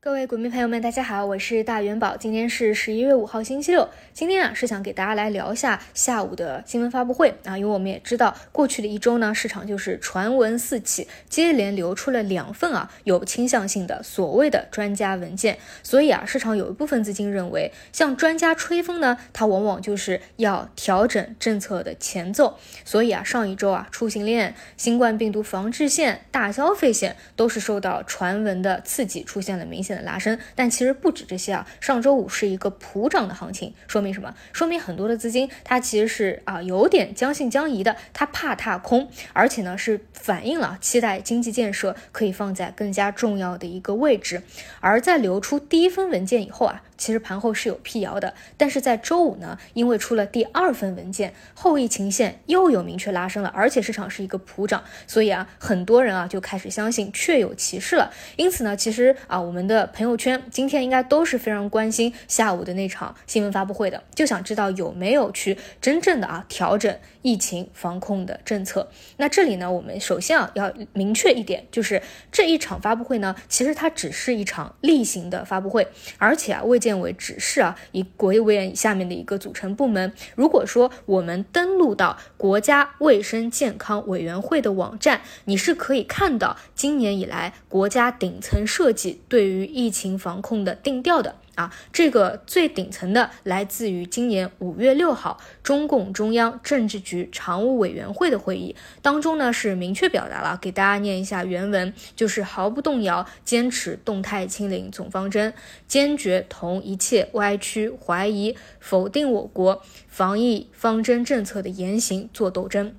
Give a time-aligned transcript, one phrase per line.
[0.00, 2.16] 各位股民朋友们，大家好，我是大元宝。
[2.16, 3.88] 今天是十一月五号，星期六。
[4.12, 22.56] 今天啊，是想给大家来聊一下下午的新闻发布会啊，因为我们也知道，过去的一周呢，市场就是传闻四起，接连流出了两份啊有倾向性的所谓的专家文件，所以啊，市场有一部分资金认为，向专家吹风呢，它往往就是要调整政策的前奏。
[22.84, 29.87] 所以啊，上一周啊，出行链、新冠病毒防治线、大消费线都是受到传闻的刺激，出现了明显。
[29.94, 31.66] 的拉升，但其实不止这些啊。
[31.80, 34.34] 上周五是一个普涨的行情，说明什么？
[34.52, 44.42] 说明很多的资金它其实是啊有点将信将疑的，它怕踏空，而且呢是反映了期待经济建设可以放在更加重要的一个位置。
[44.80, 46.82] 而在流出第一份文件以后啊。
[46.98, 58.12] 其实盘后是有辟谣的，但是在周五呢，因为出了第二份文件，后疫情线又有明确拉升了，而且市场是一个普涨，所以啊，很多人啊就开始相信确有其事了。
[58.36, 68.90] 因此呢，其实啊，我们的朋友圈今天应该都是非常关心下午的那场新闻发布会的，就想知道有没有去真正的啊调整疫情防控的政策。
[69.18, 72.02] 那这里呢，我们首先啊要明确一点，就是
[72.32, 75.86] 这一场发布会呢，其实它只是一场例行的发布会，
[76.18, 80.10] 而且啊未见建委指示啊，以国务院下面的一个组成部门。
[80.34, 91.34] 如果说我们登录到国家卫生健康委员会的网站，你是可以看到今年以来国家顶层设计对于疫情防控的定调的。
[91.58, 105.52] 啊，这个最顶层的来自于今年五月六号中共中央政治局常务委员会的会议当中呢，是明确表达了，给大家念一下原文，就是毫不动摇坚持动态清零总方针，
[105.88, 112.94] 坚决同一切歪曲、怀疑、否定我国防疫方针政策的言行作斗争。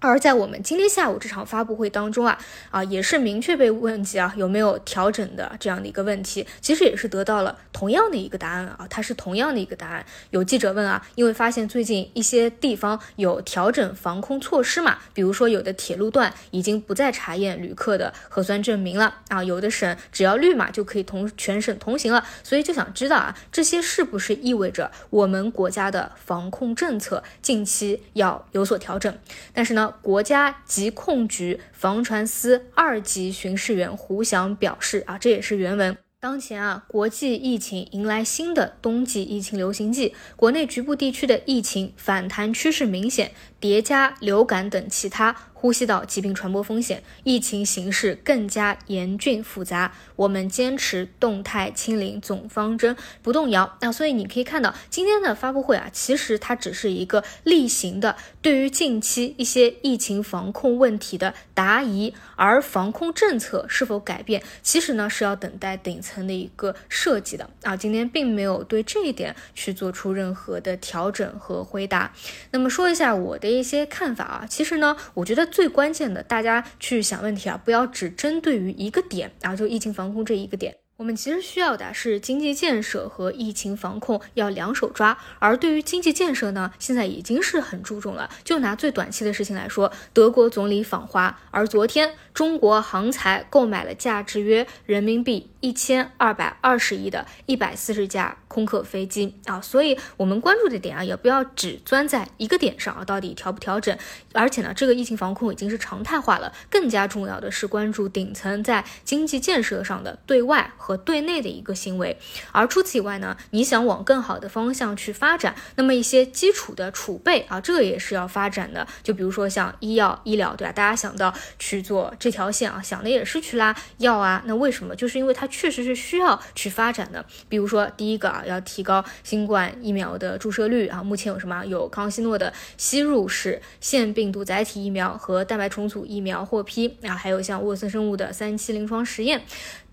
[0.00, 2.38] 而在我们今天下午这场发布会当中啊，
[2.70, 10.06] 啊也是明确被问及啊有没有调整的这样的一个问题，其实也是得到了同样的一个答案啊，它是同样的一个答案。
[10.30, 29.12] 有记者问啊，因为发现最近一些地方有调整防控措施嘛，比如说有的铁路段已经不再查验旅客的核酸证明了啊，有的省只要绿码就可以同全省通行了，所以就想知道啊，这些是不是意味着我们国家的防控政策近期要有所调整？
[29.52, 29.87] 但是呢？
[30.02, 35.96] 国家疾控局防传司二级巡视员胡翔表示：“啊，这也是原文。
[36.20, 49.92] 当前啊，国际疫情迎来新的冬季疫情流行季，国内局部地区的疫情反弹趋势明显，叠加流感等其他。”呼吸道疾病传播风险，疫情形势更加严峻复杂。
[50.14, 53.76] 我们坚持动态清零总方针不动摇。
[53.80, 67.76] 那所以你可以看到今天的发布会啊，其实它只是一个例行的对于近期一些疫情防控问题的答疑，而防控政策是否改变，其实呢是要等待顶层的一个设计的啊。
[67.76, 72.12] 今天并没有对这一点去做出任何的调整和回答。
[72.52, 75.47] 那么说一下我的一些看法啊，其实呢，我觉得。
[75.48, 80.76] 最关键的，大家去想问题啊，不要只针对于一个点啊，就疫情防控这一个点。
[80.98, 88.28] 我们其实需要的是经济建设和疫情防控要两手抓，而对于经济建设呢，现在已经是很注重了。
[88.42, 103.96] 就拿最短期的事情来说，德国总理访华，而昨天中国航材购买了价值约人民币一千二百二十亿的一百四十架空客飞机啊，所以我们关注的点啊，也不要只钻在一个点上啊，到底调不调整？
[104.32, 110.72] 而且呢，这个疫情防控已经是常态化了，更加重要的是关注顶层在经济建设上的对外。
[110.88, 112.16] 和对内的一个行为，
[112.50, 118.86] 而除此以外呢，你想往更好的方向去发展，那么一些基础的储备啊，这个也是要发展的。
[119.02, 120.72] 就比如说像医药、医疗，对吧？
[120.72, 124.42] 大家想到去做这条线啊，想的也是去拉药啊。
[124.46, 124.96] 那为什么？
[124.96, 127.22] 就是因为它确实是需要去发展的。
[127.50, 131.02] 比如说第一个啊，要提高新冠疫苗的注射率啊。
[131.02, 131.62] 目前有什么？
[131.66, 139.42] 有康希诺的吸入式腺病毒载体疫苗和蛋白重组疫苗获批啊，还有像沃森生物的三期临床实验。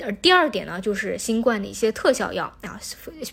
[0.02, 0.80] 而第二点呢？
[0.86, 2.80] 就是新冠的一些特效药啊，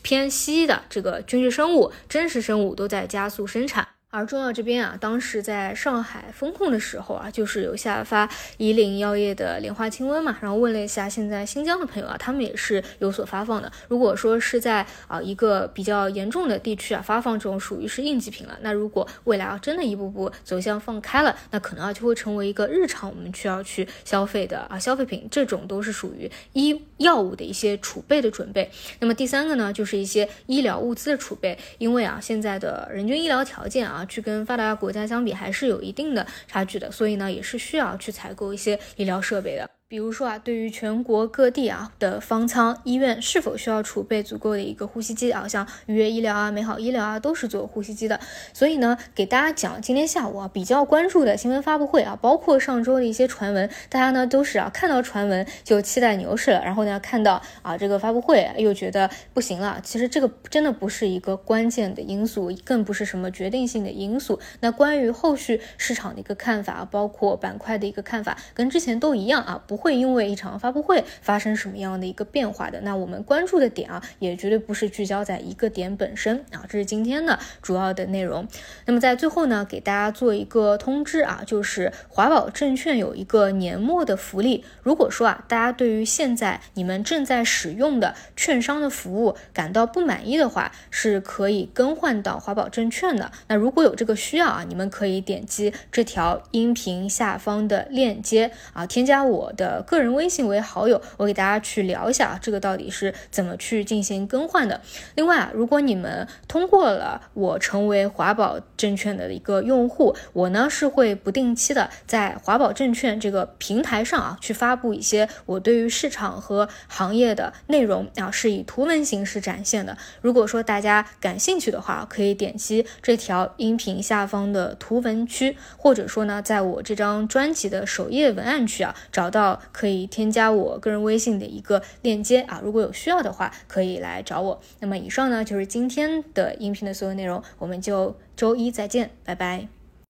[0.01, 3.87] 偏西的这个军事生物、真实生物都在加速生产。
[4.15, 8.29] 而中药这边啊，当时在上海封控的时候啊，就是有下发
[8.59, 13.73] 以岭药业的莲花清瘟嘛，然后问了一下现在新疆的朋友啊，他们也是有所发放的。
[13.89, 28.71] 如果说是在啊一个比较严重的地区啊发放这种属于是应急品了，那如果未来啊真的一步步走向放开了，那可能啊就会成为一个日常我们需要去消费的啊消费品，这种都是属于医药物的一些储备的准备。
[29.01, 34.02] 那么第三个呢，就是一些医疗物资的储备，因为啊现在的人均医疗条件啊。
[34.07, 39.69] 去跟发达国家相比，还是有一定的差距的，所以呢，也是需要去采购一些医疗设备的。
[39.93, 48.19] 比如说啊，对于全国各地啊的方舱医院是否需要储备足够的一个呼吸机啊，像愉悦医疗啊、美好医疗啊，都是做呼吸机的。
[48.55, 59.79] 所以呢，给大家讲今天下午啊比较关注的新闻发布会啊，包括上周的一些传闻，大家呢都是啊看到传闻就期待牛市了，然后呢看到啊这个发布会又觉得不行了。
[59.83, 64.41] 其实这个真的不是一个关键的因素，更不是什么决定性的因素。
[64.61, 69.82] 那关于后续市场的一个看法，包括板块的一个看法，跟之前都一样啊，不。
[69.83, 72.81] 会因为一场发布会发生什么样的一个变化的？
[72.83, 76.65] 那我们关注的点啊，也绝对不是聚焦在一个点本身啊。
[76.69, 78.47] 这是今天的主要的内容。
[78.87, 84.65] 那么在最后呢，给大家做一个通知啊，就是华宝证券有一个年末的福利。
[84.85, 93.33] 如果说啊，大家对于现在你们正在使用的券商的服务感到不满意的话，是可以更换到华宝证券的。
[93.49, 99.72] 那如果有这个需要啊，你们可以点击这条音频下方的链接啊，添加我的。
[99.83, 104.81] 个人微信为好友，我给大家去聊一下啊，这个到底是怎么去进行更换的。
[105.15, 119.97] 另外啊，如果你们通过了我成为华宝证券的一个用户，我呢是会不定期的在华宝证券这个平台上啊去发布一些我对于市场和行业的内容啊，是以图文形式展现的。
[120.21, 134.61] 如果说大家感兴趣的话，可以点击这条音频下方的图文区，或者说呢，在我这张专辑的首页文案区啊找到可以添加我个人微信的一个链接啊，如果有需要的话，可以来找我。
[134.81, 139.82] 那么以上呢就是今天的音频的所有内容，我们就周一再见，拜拜。